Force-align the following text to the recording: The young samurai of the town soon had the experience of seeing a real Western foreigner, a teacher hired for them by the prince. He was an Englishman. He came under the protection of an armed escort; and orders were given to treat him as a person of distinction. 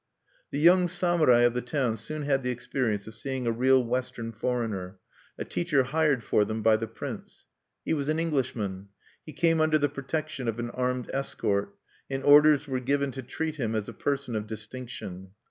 The 0.49 0.57
young 0.57 0.87
samurai 0.87 1.41
of 1.41 1.53
the 1.53 1.61
town 1.61 1.95
soon 1.95 2.23
had 2.23 2.41
the 2.41 2.49
experience 2.49 3.05
of 3.05 3.13
seeing 3.13 3.45
a 3.45 3.51
real 3.51 3.83
Western 3.83 4.31
foreigner, 4.31 4.97
a 5.37 5.45
teacher 5.45 5.83
hired 5.83 6.23
for 6.23 6.43
them 6.43 6.63
by 6.63 6.77
the 6.77 6.87
prince. 6.87 7.45
He 7.85 7.93
was 7.93 8.09
an 8.09 8.17
Englishman. 8.17 8.87
He 9.23 9.31
came 9.31 9.61
under 9.61 9.77
the 9.77 9.89
protection 9.89 10.47
of 10.47 10.57
an 10.57 10.71
armed 10.71 11.11
escort; 11.13 11.75
and 12.09 12.23
orders 12.23 12.67
were 12.67 12.79
given 12.79 13.11
to 13.11 13.21
treat 13.21 13.57
him 13.57 13.75
as 13.75 13.87
a 13.87 13.93
person 13.93 14.35
of 14.35 14.47
distinction. 14.47 15.33